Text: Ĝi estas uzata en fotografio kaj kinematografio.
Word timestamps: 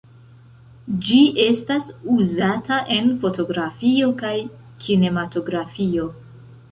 Ĝi 1.07 1.17
estas 1.41 1.91
uzata 2.13 2.79
en 2.95 3.11
fotografio 3.25 4.07
kaj 4.23 4.33
kinematografio. 4.87 6.09